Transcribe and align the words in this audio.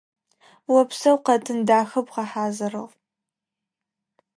Опсэу, 0.79 1.17
къэтын 1.25 1.59
дахэ 1.67 2.01
бгъэхьазырыгъ. 2.05 2.93